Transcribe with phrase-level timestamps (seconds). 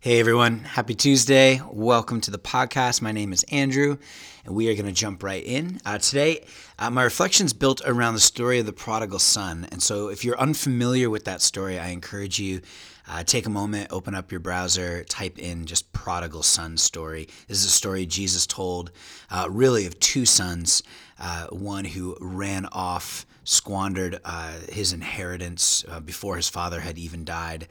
[0.00, 1.60] Hey everyone, happy Tuesday.
[1.68, 3.02] Welcome to the podcast.
[3.02, 3.98] My name is Andrew,
[4.44, 5.80] and we are going to jump right in.
[5.84, 6.46] Uh, today,
[6.78, 9.66] uh, my reflections built around the story of the prodigal son.
[9.72, 12.60] And so, if you're unfamiliar with that story, I encourage you
[13.08, 17.26] uh, take a moment, open up your browser, type in just prodigal son story.
[17.48, 18.92] This is a story Jesus told,
[19.32, 20.84] uh, really, of two sons.
[21.18, 27.24] Uh, one who ran off squandered uh, his inheritance uh, before his father had even
[27.24, 27.66] died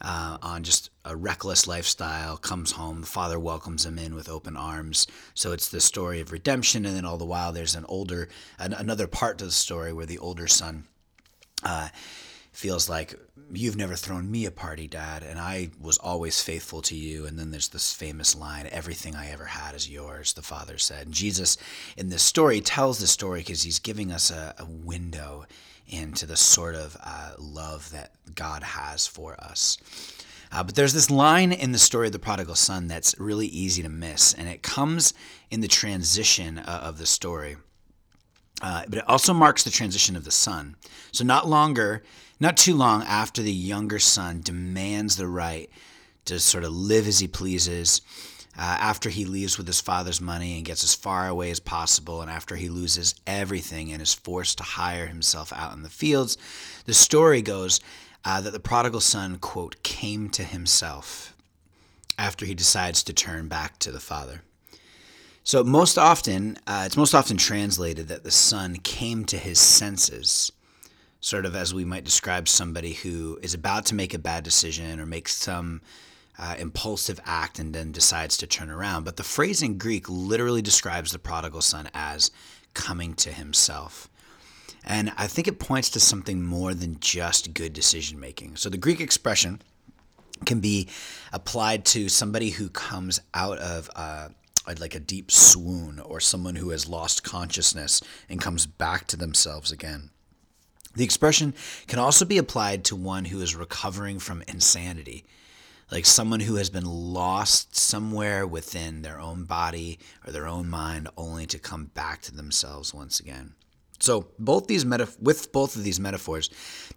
[0.00, 4.56] uh, on just a reckless lifestyle, comes home, the father welcomes him in with open
[4.56, 5.06] arms.
[5.34, 8.72] So it's the story of redemption, and then all the while there's an older, an,
[8.72, 10.84] another part to the story where the older son
[11.62, 11.88] uh,
[12.52, 13.14] feels like
[13.52, 17.26] you've never thrown me a party, Dad, and I was always faithful to you.
[17.26, 21.06] And then there's this famous line, everything I ever had is yours, the father said.
[21.06, 21.56] And Jesus,
[21.96, 25.46] in this story, tells this story because he's giving us a, a, window
[25.86, 29.78] into the sort of uh, love that God has for us.
[30.50, 33.82] Uh, but there's this line in the story of the prodigal son that's really easy
[33.82, 35.12] to miss, and it comes
[35.50, 37.56] in the transition uh, of the story.
[38.60, 40.74] Uh, but it also marks the transition of the son.
[41.12, 42.02] So, not longer
[42.40, 45.68] not too long after the younger son demands the right
[46.26, 48.00] to sort of live as he pleases,
[48.56, 52.22] uh, after he leaves with his father's money and gets as far away as possible,
[52.22, 56.36] and after he loses everything and is forced to hire himself out in the fields,
[56.84, 57.80] the story goes
[58.24, 61.34] uh, that the prodigal son, quote, came to himself
[62.18, 64.42] after he decides to turn back to the father.
[65.48, 70.52] So, most often, uh, it's most often translated that the son came to his senses
[71.22, 75.00] sort of as we might describe somebody who is about to make a bad decision
[75.00, 75.80] or makes some
[76.38, 79.04] uh, impulsive act and then decides to turn around.
[79.04, 82.30] But the phrase in Greek literally describes the prodigal son as
[82.74, 84.10] coming to himself.
[84.84, 88.56] And I think it points to something more than just good decision making.
[88.56, 89.62] So the Greek expression
[90.44, 90.88] can be
[91.32, 94.28] applied to somebody who comes out of uh,
[94.74, 99.72] like a deep swoon or someone who has lost consciousness and comes back to themselves
[99.72, 100.10] again.
[100.94, 101.54] The expression
[101.86, 105.24] can also be applied to one who is recovering from insanity,
[105.90, 111.08] like someone who has been lost somewhere within their own body or their own mind,
[111.16, 113.54] only to come back to themselves once again.
[114.00, 116.50] So, both these metaf- with both of these metaphors,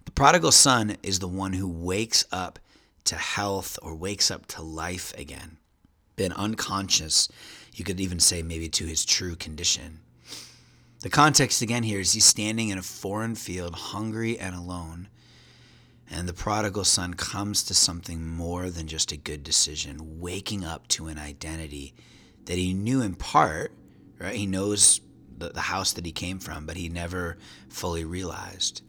[0.06, 2.60] the prodigal son is the one who wakes up
[3.06, 5.58] to health or wakes up to life again.
[6.22, 7.30] Been unconscious,
[7.74, 10.02] you could even say maybe to his true condition.
[11.00, 15.10] The context again here is he's standing in a foreign field, hungry and alone.
[16.12, 20.88] And the prodigal son comes to something more than just a good decision, waking up
[20.90, 21.96] to an identity
[22.46, 23.72] that he knew in part,
[24.20, 24.36] right?
[24.36, 25.02] He knows
[25.36, 28.84] the, the house that he came from, but he never fully realized.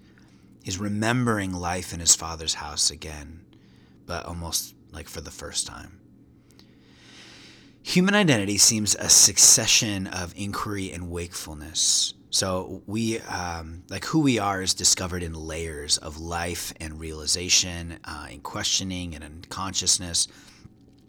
[0.62, 3.40] He's remembering life in his father's house again,
[4.04, 6.01] but almost like for the first time.
[7.84, 12.14] Human identity seems a succession of inquiry and wakefulness.
[12.30, 17.98] So we, um, like who we are, is discovered in layers of life and realization,
[18.04, 20.28] uh, in questioning and in consciousness.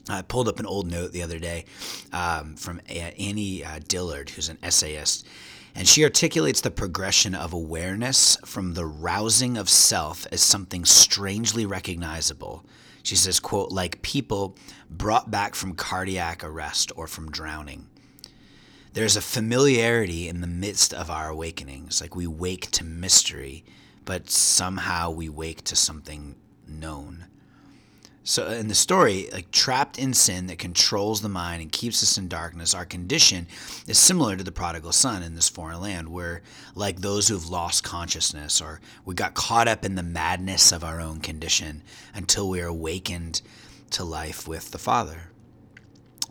[0.09, 1.65] I pulled up an old note the other day
[2.11, 5.25] um, from Annie uh, Dillard, who's an essayist,
[5.75, 11.65] and she articulates the progression of awareness from the rousing of self as something strangely
[11.65, 12.65] recognizable
[13.03, 14.57] she says, quote, like people
[14.89, 17.87] brought back from cardiac arrest or from drowning.
[18.93, 23.65] There's a familiarity in the midst of our awakenings, like we wake to mystery,
[24.05, 26.35] but somehow we wake to something
[26.67, 27.25] known.
[28.25, 32.17] So in the story, like trapped in sin that controls the mind and keeps us
[32.17, 33.47] in darkness, our condition
[33.85, 36.07] is similar to the prodigal son in this foreign land.
[36.07, 36.41] We're
[36.73, 41.01] like those who've lost consciousness or we got caught up in the madness of our
[41.01, 43.41] own condition until we are awakened
[43.91, 45.29] to life with the Father.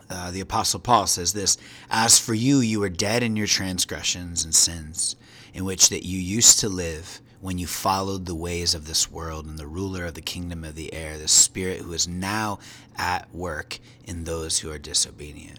[0.08, 1.58] Uh, the Apostle Paul says this
[1.90, 5.16] As for you, you were dead in your transgressions and sins,
[5.52, 9.46] in which that you used to live when you followed the ways of this world
[9.46, 12.60] and the ruler of the kingdom of the air, the spirit who is now
[12.96, 15.58] at work in those who are disobedient.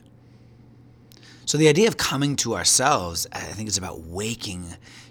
[1.46, 4.66] So, the idea of coming to ourselves, I think, is about waking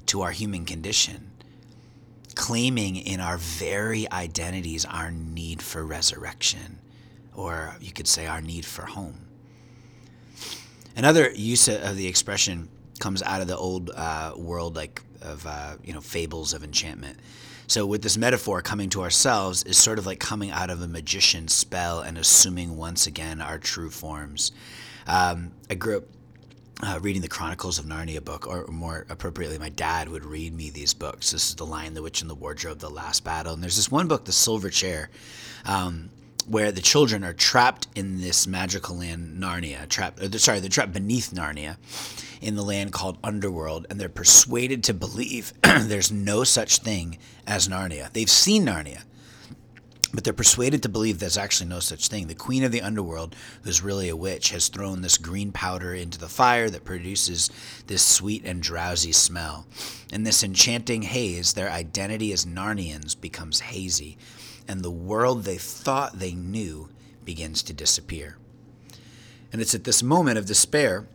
[0.06, 1.30] to our human condition,
[2.34, 6.78] claiming in our very identities our need for resurrection,
[7.34, 9.28] or you could say our need for home.
[10.96, 15.76] Another use of the expression comes out of the old uh, world, like of uh,
[15.84, 17.18] you know fables of enchantment.
[17.66, 20.88] So with this metaphor, coming to ourselves is sort of like coming out of a
[20.88, 24.52] magician's spell and assuming once again our true forms.
[25.06, 26.04] Um, I grew up
[26.82, 30.70] uh, reading the Chronicles of Narnia book, or more appropriately, my dad would read me
[30.70, 31.30] these books.
[31.30, 33.54] This is The Lion, the Witch, and the Wardrobe, The Last Battle.
[33.54, 35.08] And there's this one book, The Silver Chair.
[35.64, 36.10] Um,
[36.46, 39.88] where the children are trapped in this magical land, Narnia.
[39.88, 41.76] Trapped, or sorry, they're trapped beneath Narnia,
[42.40, 47.68] in the land called Underworld, and they're persuaded to believe there's no such thing as
[47.68, 48.12] Narnia.
[48.12, 49.02] They've seen Narnia,
[50.12, 52.26] but they're persuaded to believe there's actually no such thing.
[52.26, 56.18] The queen of the underworld, who's really a witch, has thrown this green powder into
[56.18, 57.50] the fire that produces
[57.86, 59.66] this sweet and drowsy smell.
[60.12, 64.18] In this enchanting haze, their identity as Narnians becomes hazy,
[64.68, 66.88] and the world they thought they knew
[67.24, 68.36] begins to disappear.
[69.52, 71.06] And it's at this moment of despair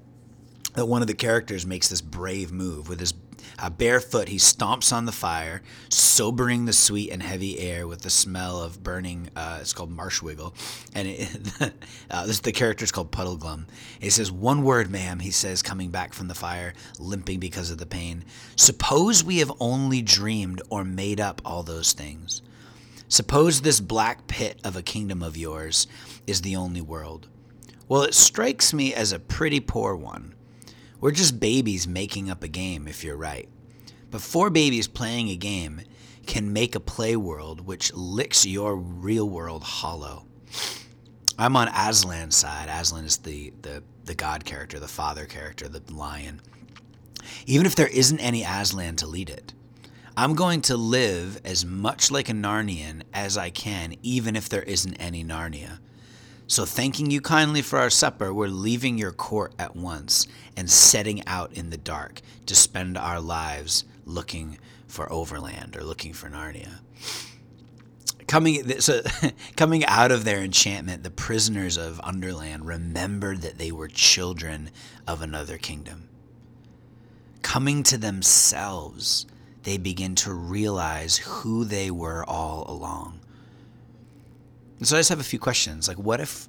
[0.75, 3.13] that one of the characters makes this brave move with his
[3.59, 8.09] uh, barefoot, he stomps on the fire, sobering the sweet and heavy air with the
[8.09, 9.29] smell of burning.
[9.35, 10.53] Uh, it's called marshwiggle,
[10.93, 11.73] and it,
[12.11, 13.65] uh, this the character is called Puddleglum.
[13.99, 17.79] He says, "One word, ma'am," he says, coming back from the fire, limping because of
[17.79, 18.25] the pain.
[18.55, 22.41] Suppose we have only dreamed or made up all those things.
[23.09, 25.87] Suppose this black pit of a kingdom of yours
[26.25, 27.27] is the only world.
[27.87, 30.35] Well, it strikes me as a pretty poor one.
[30.99, 33.47] We're just babies making up a game, if you're right.
[34.11, 35.81] But four babies playing a game
[36.25, 40.25] can make a play world which licks your real world hollow.
[41.39, 42.67] I'm on Aslan's side.
[42.67, 46.41] Aslan is the, the, the god character, the father character, the lion.
[47.45, 49.53] Even if there isn't any Aslan to lead it,
[50.19, 54.63] I'm going to live as much like a Narnian as I can, even if there
[54.63, 55.77] isn't any Narnia.
[56.47, 61.23] So, thanking you kindly for our supper, we're leaving your court at once and setting
[61.27, 66.79] out in the dark to spend our lives looking for Overland or looking for Narnia.
[68.25, 69.03] Coming, so,
[69.55, 74.71] coming out of their enchantment, the prisoners of Underland remembered that they were children
[75.05, 76.09] of another kingdom.
[77.43, 79.27] Coming to themselves,
[79.67, 83.19] they begin to realize who they were all along
[84.83, 85.87] so I just have a few questions.
[85.87, 86.47] Like, what if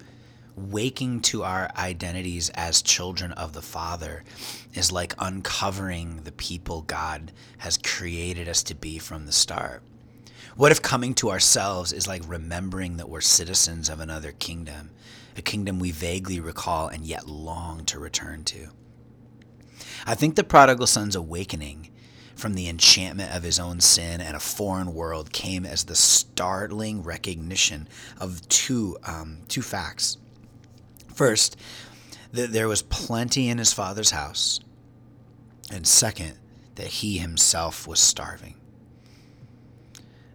[0.55, 4.25] waking to our identities as children of the Father
[4.75, 9.83] is like uncovering the people God has created us to be from the start?
[10.57, 14.91] What if coming to ourselves is like remembering that we're citizens of another kingdom,
[15.37, 18.69] a kingdom we vaguely recall and yet long to return to?
[20.05, 21.91] I think the prodigal son's awakening
[22.39, 27.03] from the enchantment of his own sin and a foreign world came as the startling
[27.03, 27.89] recognition
[28.21, 30.19] of two, um, two facts.
[31.13, 31.57] First,
[32.33, 34.61] that there was plenty in his father's house,
[35.73, 36.35] and second,
[36.77, 38.55] that he himself was starving.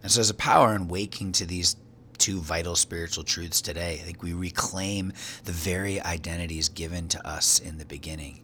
[0.01, 1.77] And so there's a power in waking to these
[2.17, 3.93] two vital spiritual truths today.
[3.93, 5.13] I think we reclaim
[5.45, 8.41] the very identities given to us in the beginning.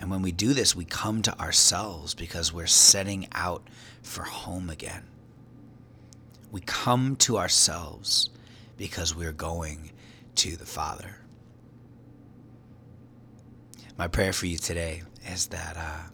[0.00, 3.68] And when we do this, we come to ourselves because we're setting out
[4.02, 5.04] for home again.
[6.50, 8.30] We come to ourselves
[8.76, 9.92] because we're going
[10.36, 11.16] to the Father.
[13.98, 16.08] My prayer for you today is that uh,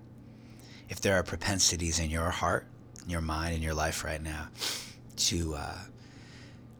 [0.88, 2.66] if there are propensities in your heart,
[3.04, 4.48] in your mind, in your life right now,
[5.16, 5.78] to uh,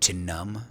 [0.00, 0.64] to numb,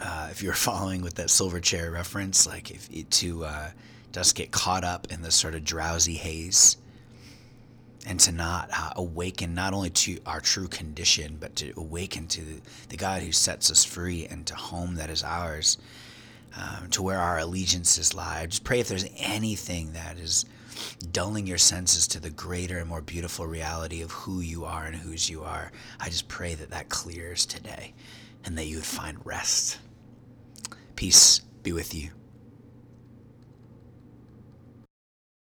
[0.00, 3.70] uh, if you're following with that silver chair reference, like if to uh,
[4.12, 6.76] just get caught up in this sort of drowsy haze
[8.06, 12.42] and to not uh, awaken not only to our true condition, but to awaken to
[12.42, 12.60] the,
[12.90, 15.78] the God who sets us free and to home that is ours,
[16.56, 18.46] um, to where our allegiances lie.
[18.46, 20.44] Just pray if there's anything that is
[21.12, 24.96] dulling your senses to the greater and more beautiful reality of who you are and
[24.96, 27.94] whose you are, I just pray that that clears today
[28.44, 29.78] and that you would find rest.
[30.96, 32.10] Peace be with you.